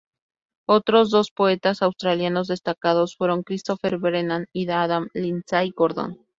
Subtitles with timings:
[0.67, 6.17] Otros dos poetas australianos destacados fueron Christopher Brennan y Adam Lindsay Gordon.